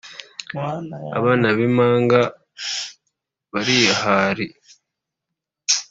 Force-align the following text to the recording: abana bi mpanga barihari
abana 1.19 1.47
bi 1.57 1.67
mpanga 1.75 2.21
barihari 3.51 4.47